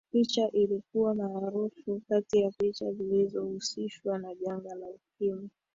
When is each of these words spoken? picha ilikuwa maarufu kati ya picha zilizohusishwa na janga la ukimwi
picha 0.11 0.49
ilikuwa 0.51 1.15
maarufu 1.15 2.01
kati 2.09 2.39
ya 2.41 2.51
picha 2.51 2.91
zilizohusishwa 2.93 4.17
na 4.19 4.35
janga 4.35 4.75
la 4.75 4.87
ukimwi 4.89 5.49